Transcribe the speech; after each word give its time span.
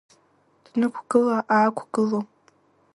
Днықәгыла-аақәгыло. 0.65 2.19